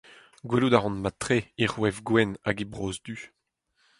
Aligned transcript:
Gwelout 0.47 0.75
a 0.77 0.79
ran 0.79 0.97
mat-tre 1.03 1.39
he 1.57 1.65
c’hoef 1.69 1.97
gwenn 2.07 2.33
hag 2.45 2.57
he 2.61 2.65
brozh 2.73 2.99
du. 3.05 3.15